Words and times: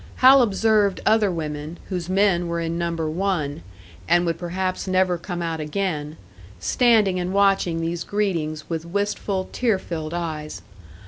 Hal 0.15 0.41
observed 0.41 0.99
other 1.05 1.29
women, 1.29 1.77
whose 1.89 2.09
men 2.09 2.47
were 2.47 2.59
in 2.59 2.75
Number 2.75 3.07
One, 3.07 3.61
and 4.09 4.25
would 4.25 4.39
perhaps 4.39 4.87
never 4.87 5.15
come 5.19 5.43
out 5.43 5.59
again, 5.59 6.17
standing 6.59 7.19
and 7.19 7.31
watching 7.33 7.81
these 7.81 8.03
greetings 8.03 8.67
with 8.67 8.83
wistful, 8.83 9.47
tear 9.51 9.77
filled 9.77 10.15
eyes. 10.15 10.63